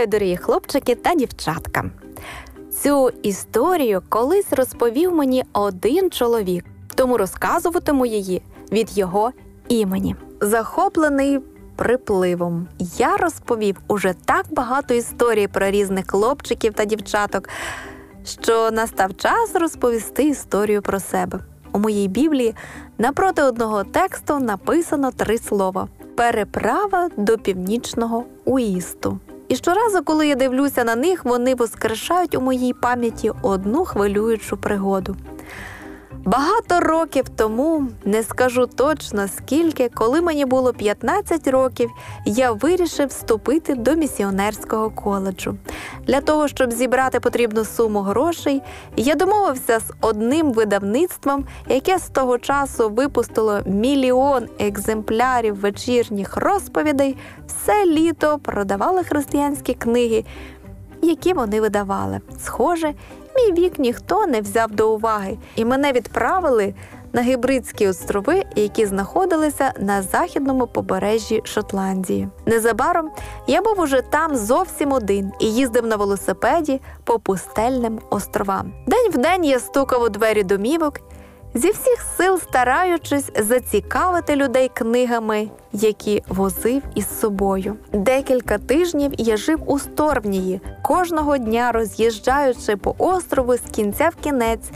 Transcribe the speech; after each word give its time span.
Вітаю, 0.00 0.20
дорогі 0.20 0.36
хлопчики 0.36 0.94
та 0.94 1.14
дівчатка. 1.14 1.84
Цю 2.82 3.10
історію 3.22 4.02
колись 4.08 4.52
розповів 4.52 5.14
мені 5.14 5.44
один 5.52 6.10
чоловік, 6.10 6.64
тому 6.94 7.16
розказуватиму 7.18 8.06
її 8.06 8.42
від 8.72 8.98
його 8.98 9.32
імені. 9.68 10.16
Захоплений 10.40 11.40
припливом, 11.76 12.68
я 12.78 13.16
розповів 13.16 13.76
уже 13.88 14.14
так 14.24 14.46
багато 14.50 14.94
історій 14.94 15.48
про 15.48 15.70
різних 15.70 16.10
хлопчиків 16.10 16.74
та 16.74 16.84
дівчаток, 16.84 17.48
що 18.24 18.70
настав 18.70 19.16
час 19.16 19.54
розповісти 19.54 20.24
історію 20.24 20.82
про 20.82 21.00
себе. 21.00 21.38
У 21.72 21.78
моїй 21.78 22.08
Біблії 22.08 22.54
напроти 22.98 23.42
одного 23.42 23.84
тексту 23.84 24.38
написано 24.38 25.10
три 25.10 25.38
слова: 25.38 25.88
переправа 26.16 27.08
до 27.16 27.38
північного 27.38 28.24
уїсту. 28.44 29.18
І 29.50 29.56
щоразу, 29.56 30.02
коли 30.04 30.28
я 30.28 30.34
дивлюся 30.34 30.84
на 30.84 30.96
них, 30.96 31.24
вони 31.24 31.54
воскрешають 31.54 32.34
у 32.34 32.40
моїй 32.40 32.72
пам'яті 32.72 33.32
одну 33.42 33.84
хвилюючу 33.84 34.56
пригоду. 34.56 35.16
Багато 36.30 36.80
років 36.80 37.28
тому, 37.28 37.86
не 38.04 38.22
скажу 38.22 38.66
точно 38.66 39.28
скільки, 39.28 39.88
коли 39.88 40.20
мені 40.20 40.44
було 40.44 40.72
15 40.72 41.48
років, 41.48 41.90
я 42.26 42.52
вирішив 42.52 43.08
вступити 43.08 43.74
до 43.74 43.94
місіонерського 43.94 44.90
коледжу. 44.90 45.56
Для 46.06 46.20
того, 46.20 46.48
щоб 46.48 46.72
зібрати 46.72 47.20
потрібну 47.20 47.64
суму 47.64 48.00
грошей, 48.00 48.62
я 48.96 49.14
домовився 49.14 49.80
з 49.80 49.92
одним 50.00 50.52
видавництвом, 50.52 51.44
яке 51.68 51.98
з 51.98 52.08
того 52.08 52.38
часу 52.38 52.90
випустило 52.90 53.60
мільйон 53.66 54.48
екземплярів 54.58 55.60
вечірніх 55.60 56.36
розповідей, 56.36 57.16
все 57.46 57.86
літо 57.86 58.38
продавали 58.38 59.04
християнські 59.04 59.74
книги, 59.74 60.24
які 61.02 61.32
вони 61.32 61.60
видавали. 61.60 62.20
Схоже, 62.44 62.94
мій 63.40 63.62
вік 63.62 63.78
ніхто 63.78 64.26
не 64.26 64.40
взяв 64.40 64.70
до 64.70 64.94
уваги, 64.94 65.38
і 65.56 65.64
мене 65.64 65.92
відправили 65.92 66.74
на 67.12 67.22
Гібридські 67.22 67.88
острови, 67.88 68.44
які 68.56 68.86
знаходилися 68.86 69.72
на 69.78 70.02
західному 70.02 70.66
побережжі 70.66 71.40
Шотландії. 71.44 72.28
Незабаром 72.46 73.10
я 73.46 73.62
був 73.62 73.80
уже 73.80 74.02
там 74.02 74.36
зовсім 74.36 74.92
один 74.92 75.32
і 75.40 75.46
їздив 75.54 75.86
на 75.86 75.96
велосипеді 75.96 76.80
по 77.04 77.18
пустельним 77.18 78.00
островам. 78.10 78.72
День 78.86 79.10
в 79.10 79.18
день 79.18 79.44
я 79.44 79.60
стукав 79.60 80.02
у 80.02 80.08
двері 80.08 80.42
домівок. 80.42 81.00
Зі 81.54 81.70
всіх 81.70 82.04
сил 82.16 82.38
стараючись 82.38 83.30
зацікавити 83.38 84.36
людей 84.36 84.70
книгами, 84.74 85.48
які 85.72 86.22
возив 86.28 86.82
із 86.94 87.20
собою. 87.20 87.76
Декілька 87.92 88.58
тижнів 88.58 89.12
я 89.18 89.36
жив 89.36 89.62
у 89.66 89.78
Сторвнії, 89.78 90.60
кожного 90.82 91.38
дня 91.38 91.72
роз'їжджаючи 91.72 92.76
по 92.76 92.94
острову 92.98 93.56
з 93.56 93.60
кінця 93.72 94.08
в 94.08 94.22
кінець, 94.24 94.70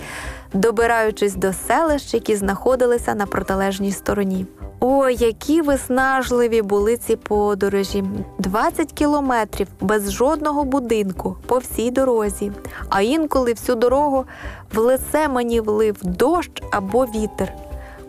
добираючись 0.52 1.34
до 1.34 1.52
селищ, 1.52 2.14
які 2.14 2.36
знаходилися 2.36 3.14
на 3.14 3.26
протилежній 3.26 3.92
стороні. 3.92 4.46
Ой, 4.80 5.16
які 5.20 5.62
виснажливі 5.62 6.62
були 6.62 6.96
ці 6.96 7.16
подорожі! 7.16 8.04
20 8.38 8.92
кілометрів 8.92 9.68
без 9.80 10.12
жодного 10.12 10.64
будинку 10.64 11.36
по 11.46 11.58
всій 11.58 11.90
дорозі, 11.90 12.52
а 12.88 13.02
інколи 13.02 13.52
всю 13.52 13.76
дорогу 13.76 14.24
в 14.74 14.78
лице 14.78 15.28
мені 15.28 15.60
влив 15.60 15.96
дощ 16.02 16.62
або 16.70 17.04
вітер. 17.04 17.63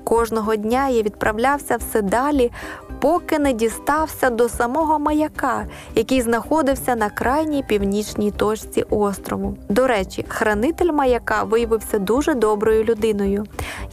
Кожного 0.06 0.56
дня 0.56 0.90
я 0.90 1.02
відправлявся 1.02 1.78
все 1.78 2.02
далі, 2.02 2.52
поки 3.00 3.40
не 3.40 3.54
дістався 3.54 4.30
до 4.30 4.50
самого 4.50 5.00
маяка, 5.00 5.66
який 5.96 6.22
знаходився 6.22 6.96
на 6.96 7.10
крайній 7.10 7.64
північній 7.64 8.32
точці 8.32 8.86
острову. 8.90 9.58
До 9.70 9.88
речі, 9.88 10.26
хранитель 10.28 10.92
маяка 10.92 11.44
виявився 11.44 12.00
дуже 12.00 12.34
доброю 12.34 12.84
людиною. 12.84 13.46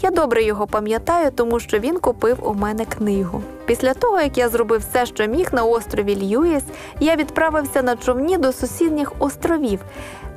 Я 0.02 0.10
добре 0.10 0.42
його 0.42 0.66
пам'ятаю, 0.66 1.30
тому 1.30 1.60
що 1.60 1.78
він 1.78 1.98
купив 1.98 2.38
у 2.42 2.54
мене 2.54 2.84
книгу. 2.84 3.42
Після 3.66 3.94
того, 3.94 4.20
як 4.20 4.38
я 4.38 4.48
зробив 4.48 4.80
все, 4.80 5.06
що 5.06 5.26
міг 5.26 5.48
на 5.52 5.64
острові 5.64 6.16
Льюіс, 6.16 6.62
я 7.00 7.16
відправився 7.16 7.82
на 7.82 7.96
човні 7.96 8.38
до 8.38 8.52
сусідніх 8.52 9.12
островів, 9.18 9.80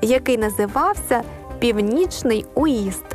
який 0.02 0.38
називався 0.38 1.22
Північний 1.60 2.46
Уїзд. 2.56 3.15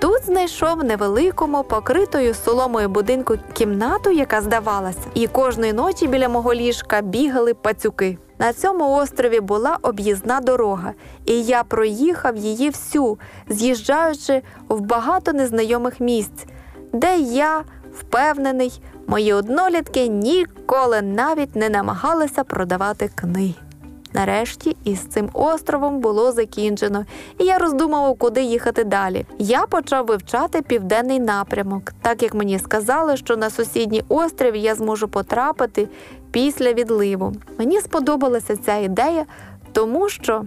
Тут 0.00 0.24
знайшов 0.24 0.84
невеликому 0.84 1.64
покритою 1.64 2.34
соломою 2.34 2.88
будинку 2.88 3.34
кімнату, 3.52 4.10
яка 4.10 4.40
здавалася, 4.40 4.98
і 5.14 5.26
кожної 5.26 5.72
ночі 5.72 6.06
біля 6.06 6.28
мого 6.28 6.54
ліжка 6.54 7.00
бігали 7.00 7.54
пацюки. 7.54 8.18
На 8.38 8.52
цьому 8.52 8.96
острові 8.96 9.40
була 9.40 9.78
об'їзна 9.82 10.40
дорога, 10.40 10.92
і 11.26 11.42
я 11.42 11.64
проїхав 11.64 12.36
її 12.36 12.70
всю, 12.70 13.18
з'їжджаючи 13.48 14.42
в 14.68 14.80
багато 14.80 15.32
незнайомих 15.32 16.00
місць, 16.00 16.46
де 16.92 17.18
я 17.18 17.64
впевнений, 17.92 18.82
мої 19.06 19.32
однолітки 19.32 20.08
ніколи 20.08 21.02
навіть 21.02 21.56
не 21.56 21.68
намагалися 21.68 22.44
продавати 22.44 23.10
книги. 23.14 23.67
Нарешті 24.12 24.76
із 24.84 25.00
цим 25.00 25.30
островом 25.32 25.98
було 26.00 26.32
закінчено, 26.32 27.04
і 27.38 27.44
я 27.44 27.58
роздумував, 27.58 28.18
куди 28.18 28.42
їхати 28.42 28.84
далі. 28.84 29.26
Я 29.38 29.66
почав 29.66 30.06
вивчати 30.06 30.62
південний 30.62 31.20
напрямок, 31.20 31.92
так 32.02 32.22
як 32.22 32.34
мені 32.34 32.58
сказали, 32.58 33.16
що 33.16 33.36
на 33.36 33.50
сусідній 33.50 34.04
острів 34.08 34.56
я 34.56 34.74
зможу 34.74 35.08
потрапити 35.08 35.88
після 36.30 36.72
відливу. 36.72 37.32
Мені 37.58 37.80
сподобалася 37.80 38.56
ця 38.56 38.76
ідея, 38.76 39.24
тому 39.72 40.08
що 40.08 40.44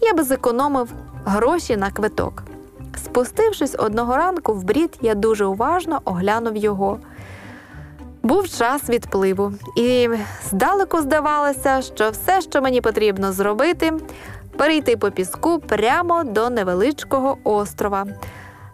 я 0.00 0.14
би 0.14 0.22
зекономив 0.22 0.88
гроші 1.24 1.76
на 1.76 1.90
квиток. 1.90 2.42
Спустившись 3.04 3.76
одного 3.78 4.16
ранку 4.16 4.54
в 4.54 4.64
брід, 4.64 4.98
я 5.00 5.14
дуже 5.14 5.44
уважно 5.44 6.00
оглянув 6.04 6.56
його. 6.56 6.98
Був 8.24 8.48
час 8.48 8.88
відпливу, 8.88 9.52
і 9.76 10.08
здалеку 10.50 11.00
здавалося, 11.00 11.82
що 11.82 12.10
все, 12.10 12.40
що 12.40 12.62
мені 12.62 12.80
потрібно 12.80 13.32
зробити, 13.32 13.92
перейти 14.56 14.96
по 14.96 15.10
піску 15.10 15.58
прямо 15.58 16.24
до 16.24 16.50
невеличкого 16.50 17.38
острова. 17.44 18.06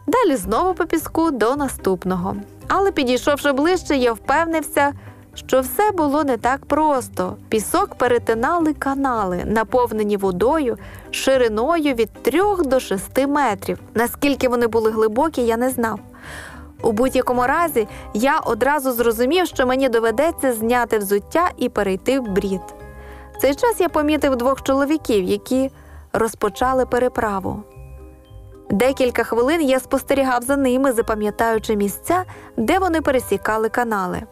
Далі 0.06 0.36
знову 0.36 0.74
по 0.74 0.84
піску 0.84 1.30
до 1.30 1.56
наступного. 1.56 2.36
Але 2.68 2.92
підійшовши 2.92 3.52
ближче, 3.52 3.96
я 3.96 4.12
впевнився, 4.12 4.92
що 5.34 5.60
все 5.60 5.90
було 5.90 6.24
не 6.24 6.36
так 6.36 6.66
просто. 6.66 7.36
Пісок 7.48 7.94
перетинали 7.94 8.74
канали, 8.74 9.42
наповнені 9.46 10.16
водою 10.16 10.78
шириною 11.10 11.94
від 11.94 12.12
3 12.22 12.40
до 12.64 12.80
6 12.80 13.26
метрів. 13.26 13.78
Наскільки 13.94 14.48
вони 14.48 14.66
були 14.66 14.90
глибокі, 14.90 15.42
я 15.42 15.56
не 15.56 15.70
знав. 15.70 16.00
У 16.82 16.92
будь-якому 16.92 17.46
разі 17.46 17.88
я 18.14 18.38
одразу 18.38 18.92
зрозумів, 18.92 19.46
що 19.46 19.66
мені 19.66 19.88
доведеться 19.88 20.52
зняти 20.52 20.98
взуття 20.98 21.50
і 21.56 21.68
перейти 21.68 22.20
в 22.20 22.28
брід. 22.28 22.60
В 23.34 23.40
цей 23.40 23.54
час 23.54 23.80
я 23.80 23.88
помітив 23.88 24.36
двох 24.36 24.62
чоловіків, 24.62 25.24
які 25.24 25.70
розпочали 26.12 26.86
переправу. 26.86 27.62
Декілька 28.70 29.24
хвилин 29.24 29.62
я 29.62 29.80
спостерігав 29.80 30.42
за 30.42 30.56
ними, 30.56 30.92
запам'ятаючи 30.92 31.76
місця, 31.76 32.24
де 32.56 32.78
вони 32.78 33.00
пересікали 33.00 33.68
канали. 33.68 34.22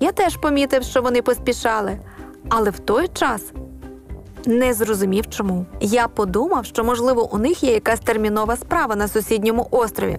Я 0.00 0.12
теж 0.12 0.36
помітив, 0.36 0.82
що 0.82 1.02
вони 1.02 1.22
поспішали, 1.22 1.98
але 2.48 2.70
в 2.70 2.78
той 2.78 3.08
час 3.08 3.52
не 4.46 4.74
зрозумів 4.74 5.30
чому. 5.30 5.66
Я 5.80 6.08
подумав, 6.08 6.64
що, 6.64 6.84
можливо, 6.84 7.34
у 7.34 7.38
них 7.38 7.62
є 7.62 7.72
якась 7.72 8.00
термінова 8.00 8.56
справа 8.56 8.96
на 8.96 9.08
сусідньому 9.08 9.68
острові 9.70 10.18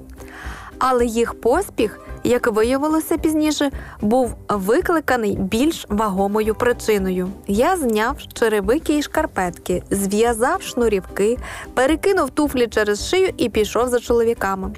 але 0.80 1.06
їх 1.06 1.34
поспіх, 1.34 2.00
як 2.24 2.48
виявилося 2.48 3.18
пізніше, 3.18 3.72
був 4.02 4.36
викликаний 4.50 5.36
більш 5.36 5.86
вагомою 5.90 6.56
причиною. 6.56 7.30
Я 7.48 7.78
зняв 7.78 8.18
черевики 8.34 8.98
і 8.98 9.02
шкарпетки, 9.02 9.84
зв'язав 9.92 10.62
шнурівки, 10.62 11.38
перекинув 11.74 12.30
туфлі 12.30 12.68
через 12.68 13.10
шию 13.10 13.34
і 13.38 13.50
пішов 13.50 13.88
за 13.88 14.00
чоловіками. 14.00 14.72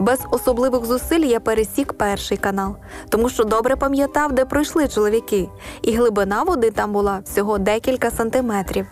Без 0.00 0.18
особливих 0.30 0.84
зусиль 0.84 1.24
я 1.24 1.40
пересік 1.40 1.92
перший 1.92 2.36
канал, 2.36 2.76
тому 3.08 3.28
що 3.28 3.44
добре 3.44 3.76
пам'ятав, 3.76 4.32
де 4.32 4.44
пройшли 4.44 4.88
чоловіки, 4.88 5.48
і 5.82 5.92
глибина 5.92 6.42
води 6.42 6.70
там 6.70 6.92
була 6.92 7.20
всього 7.24 7.58
декілька 7.58 8.10
сантиметрів. 8.10 8.86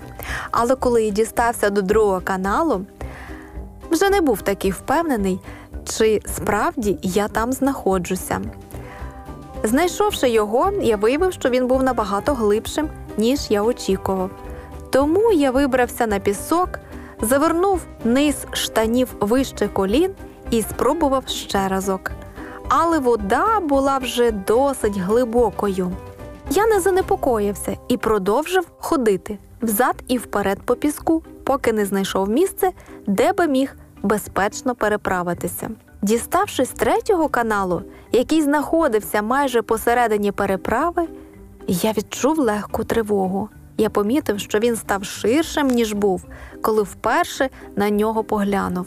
Але 0.51 0.77
коли 0.77 1.05
я 1.05 1.11
дістався 1.11 1.71
до 1.71 1.83
другого 1.83 2.21
каналу, 2.25 2.85
вже 3.91 4.11
не 4.11 4.21
був 4.21 4.43
такий 4.43 4.71
впевнений, 4.71 5.41
чи 5.97 6.21
справді 6.37 6.99
я 7.03 7.29
там 7.29 7.53
знаходжуся. 7.53 8.41
Знайшовши 9.63 10.29
його, 10.29 10.73
я 10.83 10.97
виявив, 10.97 11.33
що 11.33 11.49
він 11.49 11.67
був 11.67 11.83
набагато 11.83 12.35
глибшим, 12.35 12.89
ніж 13.17 13.41
я 13.51 13.63
очікував. 13.63 14.31
Тому 14.91 15.33
я 15.33 15.51
вибрався 15.51 16.07
на 16.07 16.19
пісок, 16.19 16.69
завернув 17.21 17.81
низ 18.05 18.47
штанів 18.53 19.09
вище 19.21 19.69
колін 19.69 20.11
і 20.51 20.63
спробував 20.63 21.29
ще 21.29 21.69
разок. 21.69 22.11
Але 22.69 22.99
вода 22.99 23.61
була 23.61 23.99
вже 23.99 24.31
досить 24.31 24.97
глибокою. 24.97 25.93
Я 26.51 26.67
не 26.67 26.81
занепокоївся 26.81 27.77
і 27.89 27.97
продовжив 27.97 28.67
ходити. 28.79 29.39
взад 29.63 29.95
і 30.09 30.19
вперед 30.19 30.59
по 30.65 30.77
піску, 30.77 31.23
поки 31.45 31.73
не 31.73 31.87
знайшов 31.87 32.29
місце, 32.29 32.71
де 33.07 33.33
би 33.33 33.47
міг 33.47 33.77
безпечно 34.03 34.75
переправитися. 34.75 35.71
Діставшись 36.03 36.69
третього 36.69 37.29
каналу, 37.29 37.83
який 38.13 38.43
знаходився 38.43 39.23
майже 39.23 39.63
посередині 39.63 40.33
переправи, 40.33 41.09
я 41.67 41.93
відчув 41.93 42.39
легку 42.39 42.85
тривогу. 42.85 43.49
Я 43.79 43.91
помітив, 43.91 44.41
що 44.41 44.59
він 44.59 44.77
став 44.77 45.05
ширшим, 45.05 45.67
ніж 45.67 45.93
був, 45.93 46.25
коли 46.63 46.83
вперше 46.83 47.49
на 47.77 47.91
нього 47.91 48.25
поглянув. 48.25 48.87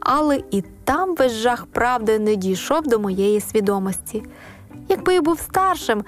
Але 0.00 0.42
і 0.50 0.64
там 0.84 1.14
весь 1.14 1.32
жах 1.32 1.66
правди 1.66 2.18
не 2.18 2.36
дійшов 2.36 2.82
до 2.86 2.98
моєї 2.98 3.40
свідомості. 3.40 4.22
Якби 4.88 5.14
я 5.14 5.22
був 5.22 5.38
старшим, 5.38 6.04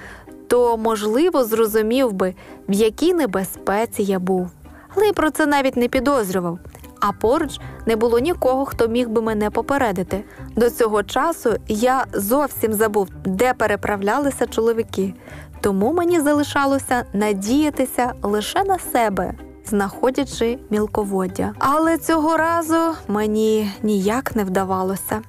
то, 0.48 0.76
можливо, 0.76 1.44
зрозумів 1.44 2.12
би, 2.12 2.34
в 2.68 2.72
якій 2.72 3.14
небезпеці 3.14 4.02
я 4.02 4.18
був. 4.18 4.50
Але 4.96 5.06
я 5.06 5.12
про 5.12 5.30
це 5.30 5.46
навіть 5.46 5.76
не 5.76 5.88
підозрював. 5.88 6.58
А 7.00 7.12
поруч 7.12 7.60
не 7.86 7.96
було 7.96 8.18
нікого, 8.18 8.64
хто 8.64 8.88
міг 8.88 9.08
би 9.08 9.22
мене 9.22 9.50
попередити. 9.50 10.24
До 10.56 10.70
цього 10.70 11.02
часу 11.02 11.54
я 11.68 12.04
зовсім 12.12 12.72
забув, 12.72 13.08
де 13.24 13.54
переправлялися 13.54 14.46
чоловіки, 14.46 15.14
тому 15.60 15.92
мені 15.92 16.20
залишалося 16.20 17.04
надіятися 17.12 18.12
лише 18.22 18.64
на 18.64 18.78
себе, 18.78 19.34
знаходячи 19.64 20.58
мілководдя. 20.70 21.52
Але 21.58 21.98
цього 21.98 22.36
разу 22.36 22.94
мені 23.08 23.72
ніяк 23.82 24.36
не 24.36 24.44
вдавалося. 24.44 25.22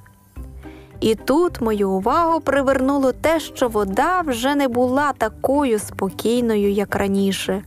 І 1.00 1.16
тут 1.16 1.62
мою 1.62 1.90
увагу 1.90 2.40
привернуло 2.40 3.12
те, 3.12 3.40
що 3.40 3.68
вода 3.68 4.22
вже 4.22 4.56
не 4.56 4.68
була 4.68 5.14
такою 5.18 5.80
спокійною, 5.80 6.72
як 6.72 6.96
раніше. 6.96 7.62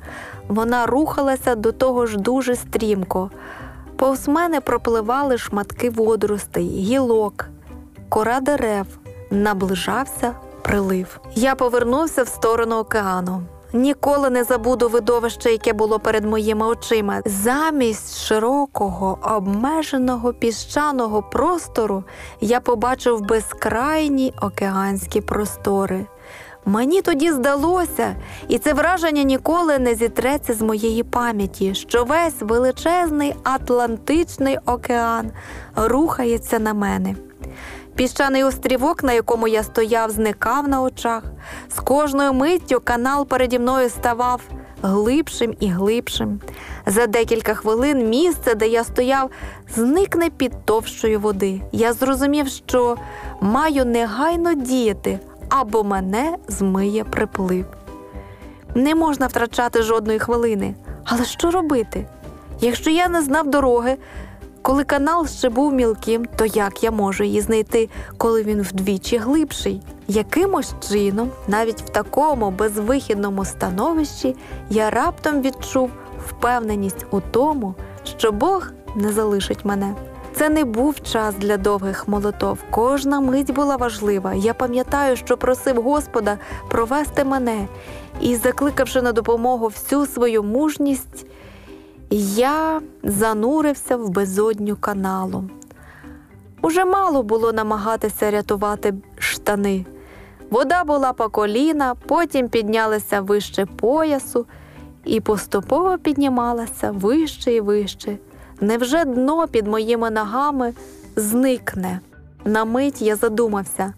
Вона 0.49 0.87
рухалася 0.87 1.55
до 1.55 1.73
того 1.73 2.07
ж 2.07 2.19
дуже 2.19 2.57
стрімко. 2.57 3.31
Повз 3.97 4.29
мене 4.29 4.61
пропливали 4.61 5.39
шматки 5.39 5.91
водоростей, 5.91 6.69
гілок, 6.69 7.47
кора 8.09 8.41
дерев, 8.41 8.87
наближався 9.31 10.35
прилив. 10.63 11.21
Я 11.35 11.55
повернувся 11.55 12.23
в 12.23 12.29
сторону 12.29 12.77
океану. 12.77 13.43
Ніколи 13.75 14.31
не 14.31 14.45
забуду 14.45 14.89
видовище, 14.89 15.53
яке 15.53 15.73
було 15.73 15.99
перед 15.99 16.25
моїми 16.25 16.67
очима. 16.67 17.21
Замість 17.25 18.19
широкого, 18.19 19.19
обмеженого 19.23 20.33
піщаного 20.33 21.23
простору 21.23 22.05
я 22.41 22.61
побачив 22.61 23.21
безкрайні 23.21 24.35
океанські 24.43 25.21
простори. 25.21 26.07
Мені 26.65 27.03
тоді 27.03 27.33
здалося, 27.33 28.17
і 28.49 28.59
це 28.59 28.73
враження 28.73 29.23
ніколи 29.23 29.79
не 29.79 29.95
зітреться 29.95 30.55
з 30.55 30.63
моєї 30.63 31.03
пам'яті, 31.03 31.75
що 31.75 32.05
весь 32.05 32.41
величезний 32.41 33.35
Атлантичний 33.43 34.59
океан 34.67 35.31
рухається 35.77 36.59
на 36.59 36.75
мене. 36.75 37.15
Піщаний 37.95 38.45
острівок, 38.45 39.03
на 39.03 39.13
якому 39.13 39.49
я 39.49 39.63
стояв, 39.63 40.11
зникав 40.11 40.69
на 40.69 40.83
очах. 40.83 41.23
З 41.77 41.81
кожною 41.81 42.33
миттю 42.33 42.81
канал 42.85 43.27
переді 43.27 43.59
мною 43.59 43.91
ставав 43.91 44.41
глибшим 44.83 45.55
і 45.61 45.69
глибшим. 45.69 46.41
За 46.87 47.07
декілька 47.07 47.55
хвилин 47.55 48.09
місце, 48.09 48.55
де 48.55 48.69
я 48.69 48.85
стояв, 48.85 49.31
зникне 49.75 50.31
під 50.31 50.65
товщою 50.65 51.21
води. 51.21 51.61
Я 51.73 51.93
зрозумів, 51.93 52.49
що 52.49 52.97
маю 53.41 53.85
негайно 53.85 54.55
діяти 54.55 55.19
або 55.53 55.85
мене 55.85 56.37
змиє 56.49 57.05
приплив. 57.05 57.65
Не 58.75 58.95
можна 58.95 59.27
втрачати 59.27 59.83
жодної 59.83 60.19
хвилини. 60.19 60.75
Але 61.05 61.25
що 61.25 61.51
робити? 61.51 62.07
Якщо 62.61 62.91
я 62.91 63.09
не 63.09 63.23
знав 63.23 63.51
дороги, 63.51 63.97
коли 64.63 64.85
канал 64.85 65.27
ще 65.27 65.49
був 65.49 65.73
мілким, 65.73 66.27
то 66.37 66.47
як 66.47 66.83
я 66.83 66.91
можу 66.91 67.25
її 67.25 67.41
знайти, 67.41 67.89
коли 68.17 68.43
він 68.43 68.63
вдвічі 68.63 69.17
глибший? 69.17 69.83
Якимось 70.09 70.75
чином, 70.89 71.31
навіть 71.49 71.81
в 71.81 71.89
такому 71.89 72.51
безвихідному 72.51 73.45
становищі, 73.45 74.37
я 74.71 74.91
раптом 74.91 75.43
відчув 75.43 75.91
впевненість 76.29 77.07
у 77.11 77.21
тому, 77.21 77.75
що 78.19 78.33
Бог 78.33 78.69
не 78.97 79.13
залишить 79.13 79.65
мене. 79.65 79.95
Це 80.35 80.49
не 80.49 80.65
був 80.65 81.01
час 81.01 81.35
для 81.35 81.57
довгих 81.57 82.09
молотов. 82.09 82.59
Кожна 82.71 83.21
мить 83.21 83.55
була 83.55 83.77
важлива. 83.77 84.35
Я 84.35 84.55
пам'ятаю, 84.55 85.17
що 85.17 85.37
просив 85.37 85.83
Господа 85.83 86.39
провести 86.69 87.25
мене 87.25 87.67
і, 88.21 88.37
закликавши 88.37 89.03
на 89.03 89.13
допомогу 89.13 89.67
всю 89.67 90.07
свою 90.07 90.43
мужність, 90.43 91.27
я 92.35 92.81
занурився 93.03 93.97
в 93.97 94.09
безодню 94.09 94.77
каналу. 94.77 95.45
Уже 96.63 96.85
мало 96.85 97.23
було 97.23 97.53
намагатися 97.53 98.31
рятувати 98.31 98.95
штани. 99.19 99.87
Вода 100.51 100.85
була 100.85 101.13
по 101.13 101.29
коліна, 101.29 101.95
потім 101.95 102.49
піднялася 102.49 103.21
вище 103.21 103.67
поясу 103.67 104.47
і 105.05 105.21
поступово 105.21 105.99
піднімалася 105.99 106.91
вище 106.91 107.53
і 107.53 107.61
вище. 107.61 108.19
Невже 108.63 109.05
дно 109.05 109.49
під 109.49 109.67
моїми 109.67 110.11
ногами 110.11 110.75
зникне? 111.17 112.01
На 112.45 112.65
мить 112.65 113.03
я 113.03 113.17
задумався, 113.17 113.93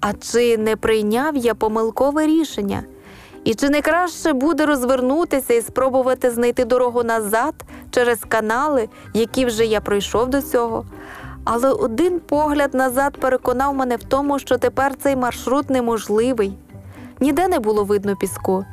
а 0.00 0.12
чи 0.12 0.58
не 0.58 0.76
прийняв 0.76 1.36
я 1.36 1.54
помилкове 1.54 2.26
рішення? 2.26 2.82
І 3.44 3.54
чи 3.54 3.68
не 3.70 3.82
краще 3.82 4.32
буде 4.32 4.66
розвернутися 4.66 5.54
і 5.54 5.62
спробувати 5.62 6.30
знайти 6.30 6.64
дорогу 6.64 7.02
назад 7.02 7.54
через 7.90 8.18
канали, 8.28 8.88
які 9.14 9.46
вже 9.46 9.64
я 9.64 9.80
пройшов 9.80 10.28
до 10.30 10.42
цього? 10.42 10.84
Але 11.44 11.70
один 11.70 12.20
погляд 12.20 12.74
назад 12.74 13.16
переконав 13.20 13.74
мене 13.74 13.96
в 13.96 14.02
тому, 14.02 14.38
що 14.38 14.58
тепер 14.58 14.94
цей 15.02 15.16
маршрут 15.16 15.70
неможливий. 15.70 16.58
Ніде 17.20 17.48
не 17.48 17.58
було 17.58 17.84
видно 17.84 18.16
піску. 18.16 18.64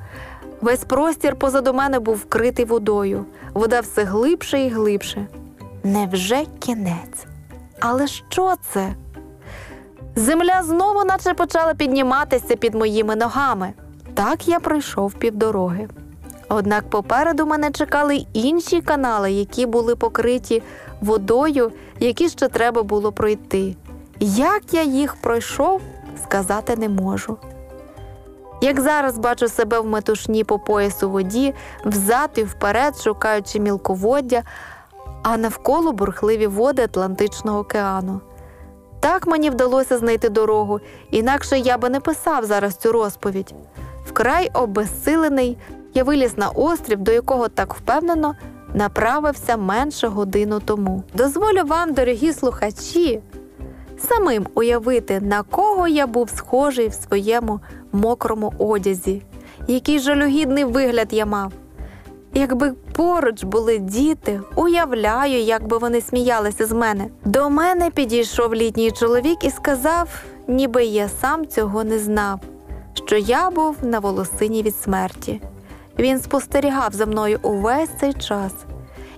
Весь 0.62 0.84
простір 0.84 1.36
позаду 1.36 1.74
мене 1.74 2.00
був 2.00 2.16
вкритий 2.16 2.66
водою, 2.66 3.26
вода 3.54 3.80
все 3.80 4.04
глибше 4.04 4.60
і 4.60 4.70
глибше. 4.70 5.28
Невже 5.84 6.46
кінець? 6.60 7.26
Але 7.80 8.08
що 8.08 8.54
це? 8.74 8.96
Земля 10.16 10.64
знову 10.64 11.04
наче 11.04 11.34
почала 11.34 11.74
підніматися 11.74 12.56
під 12.56 12.76
моїми 12.76 13.16
ногами. 13.16 13.74
Так 14.14 14.48
я 14.48 14.60
пройшов 14.60 15.14
півдороги. 15.14 15.88
Однак 16.50 16.90
попереду 16.90 17.46
мене 17.46 17.72
чекали 17.72 18.26
інші 18.34 18.82
канали, 18.82 19.32
які 19.32 19.66
були 19.66 19.96
покриті 19.96 20.64
водою, 21.02 21.72
які 22.00 22.30
ще 22.30 22.48
треба 22.48 22.84
було 22.84 23.12
пройти. 23.12 23.76
Як 24.20 24.74
я 24.74 24.84
їх 24.84 25.16
пройшов, 25.16 25.82
сказати 26.24 26.76
не 26.76 26.90
можу. 26.90 27.38
Як 28.62 28.82
зараз 28.82 29.18
бачу 29.18 29.48
себе 29.48 29.80
в 29.80 29.86
метушні 29.86 30.44
по 30.44 30.60
поясу 30.60 31.10
воді, 31.10 31.54
взад 31.86 32.30
і 32.36 32.44
вперед, 32.44 32.98
шукаючи 32.98 33.60
мілководдя, 33.60 34.44
а 35.24 35.38
навколо 35.38 35.92
бурхливі 35.92 36.48
води 36.48 36.82
Атлантичного 36.82 37.60
океану. 37.60 38.22
Так 39.00 39.28
мені 39.28 39.50
вдалося 39.50 39.98
знайти 39.98 40.30
дорогу, 40.30 40.80
інакше 41.12 41.60
я 41.60 41.78
би 41.78 41.90
не 41.90 42.00
писав 42.00 42.46
зараз 42.46 42.76
цю 42.76 42.92
розповідь. 42.92 43.54
Вкрай 44.06 44.50
обезсилений, 44.54 45.58
я 45.94 46.04
виліз 46.04 46.38
на 46.38 46.50
острів, 46.50 47.00
до 47.00 47.12
якого 47.12 47.48
так 47.48 47.74
впевнено 47.74 48.36
направився 48.74 49.58
менше 49.58 50.08
годину 50.08 50.60
тому. 50.60 51.04
Дозволю 51.14 51.64
вам, 51.66 51.94
дорогі 51.94 52.34
слухачі, 52.34 53.22
самим 54.00 54.48
уявити, 54.54 55.20
на 55.20 55.44
кого 55.44 55.88
я 55.88 56.08
був 56.08 56.30
схожий 56.30 56.88
в 56.88 56.94
своєму 56.94 57.60
мокрому 57.92 58.54
одязі, 58.58 59.22
який 59.68 60.00
жалюгідний 60.00 60.64
вигляд 60.64 61.08
я 61.12 61.26
мав. 61.26 61.54
Якби 62.34 62.74
поруч 62.94 63.44
були 63.44 63.78
діти, 63.78 64.42
уявляю, 64.56 65.40
як 65.40 65.68
би 65.68 65.78
вони 65.78 66.02
сміялися 66.02 66.66
з 66.66 66.72
мене. 66.72 67.08
До 67.26 67.50
мене 67.50 67.90
підійшов 67.90 68.56
літній 68.56 68.92
чоловік 68.92 69.44
і 69.44 69.50
сказав, 69.50 70.10
ніби 70.48 70.86
я 70.86 71.10
сам 71.10 71.48
цього 71.48 71.84
не 71.84 72.00
знав, 72.00 72.40
що 72.94 73.18
я 73.18 73.50
був 73.50 73.76
на 73.82 74.00
волосині 74.00 74.64
від 74.64 74.76
смерті. 74.76 75.42
Він 76.00 76.20
спостерігав 76.20 76.94
за 76.94 77.06
мною 77.06 77.40
увесь 77.44 77.90
цей 78.00 78.14
час 78.14 78.54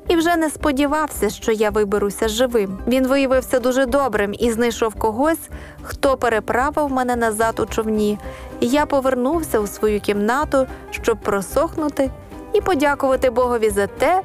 і 0.10 0.16
вже 0.16 0.36
не 0.36 0.50
сподівався, 0.50 1.30
що 1.30 1.52
я 1.52 1.70
виберуся 1.70 2.28
живим. 2.28 2.80
Він 2.88 3.08
виявився 3.08 3.60
дуже 3.60 3.86
добрим 3.86 4.36
і 4.40 4.52
знайшов 4.52 4.96
когось, 4.96 5.50
хто 5.82 6.18
переправив 6.18 6.92
мене 6.92 7.16
назад 7.16 7.60
у 7.60 7.66
човні. 7.66 8.20
Я 8.62 8.86
повернувся 8.86 9.60
у 9.60 9.68
свою 9.68 10.00
кімнату, 10.00 10.68
щоб 10.92 11.18
просохнути 11.18 12.10
і 12.54 12.62
подякувати 12.62 13.30
Богові 13.30 13.70
за 13.70 13.88
те, 13.88 14.22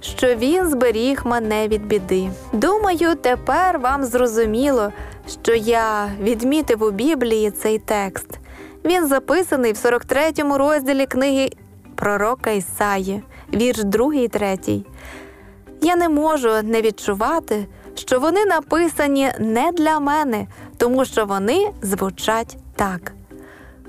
що 0.00 0.34
він 0.34 0.68
зберіг 0.68 1.22
мене 1.24 1.68
від 1.68 1.86
біди. 1.86 2.30
Думаю, 2.52 3.14
тепер 3.14 3.78
вам 3.78 4.04
зрозуміло, 4.04 4.92
що 5.42 5.54
я 5.54 6.10
відмітив 6.20 6.82
у 6.82 6.90
Біблії 6.90 7.50
цей 7.50 7.78
текст. 7.78 8.38
Він 8.84 9.06
записаний 9.06 9.72
в 9.72 9.76
43-му 9.76 10.58
розділі 10.58 11.06
книги 11.06 11.50
пророка 11.94 12.50
Ісаї. 12.50 13.22
вірш 13.54 13.84
другий 13.84 14.24
і 14.24 14.28
третій. 14.28 14.86
Я 15.80 15.96
не 15.96 16.08
можу 16.08 16.50
не 16.62 16.82
відчувати, 16.82 17.66
що 17.94 18.20
вони 18.20 18.44
написані 18.44 19.32
не 19.38 19.72
для 19.72 20.00
мене, 20.00 20.46
тому 20.76 21.04
що 21.04 21.26
вони 21.26 21.70
звучать 21.82 22.56
так. 22.76 23.12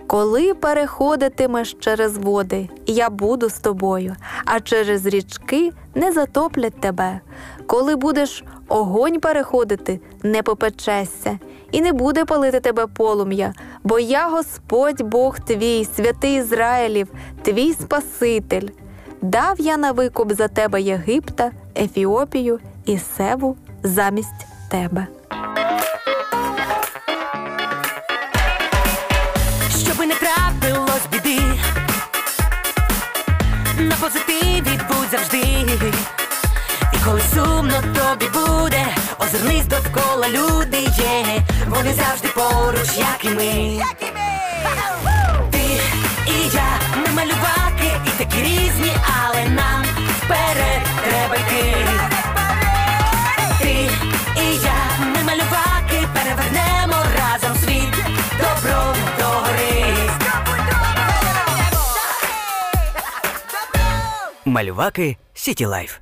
Коли 0.09 0.53
переходитимеш 0.53 1.77
через 1.79 2.17
води, 2.17 2.69
я 2.85 3.09
буду 3.09 3.49
з 3.49 3.59
тобою, 3.59 4.15
а 4.45 4.59
через 4.59 5.05
річки 5.05 5.71
не 5.95 6.11
затоплять 6.11 6.81
тебе. 6.81 7.19
Коли 7.67 7.95
будеш 7.95 8.43
огонь 8.67 9.19
переходити, 9.19 9.99
не 10.23 10.43
попечешся, 10.43 11.39
і 11.71 11.81
не 11.81 11.93
буде 11.93 12.25
палити 12.25 12.59
тебе 12.59 12.87
полум'я, 12.87 13.53
бо 13.83 13.99
я 13.99 14.29
Господь 14.29 15.01
Бог 15.01 15.39
твій, 15.39 15.87
святий 15.95 16.37
Ізраїлів, 16.37 17.07
твій 17.41 17.73
Спаситель. 17.73 18.67
Дав 19.21 19.59
я 19.59 19.77
на 19.77 19.91
викуп 19.91 20.33
за 20.33 20.47
тебе 20.47 20.81
Єгипта, 20.81 21.51
Ефіопію 21.77 22.59
і 22.85 22.97
Севу 22.97 23.57
замість 23.83 24.47
тебе. 24.71 25.07
На 34.01 34.05
позитиві 34.07 34.79
будь 34.89 35.11
завжди. 35.11 35.43
І 36.93 36.97
коли 37.05 37.21
сумно 37.33 37.81
тобі 37.81 38.25
буде, 38.33 38.87
озирнись 39.19 39.65
довкола 39.65 40.29
люди 40.29 40.79
є, 40.79 41.43
вони 41.67 41.93
завжди 41.93 42.27
поруч, 42.27 42.97
як 42.97 43.25
і 43.25 43.29
ми. 43.29 44.28
Малюваки 64.59 65.17
Сіті 65.33 65.65
Лайф. 65.65 65.99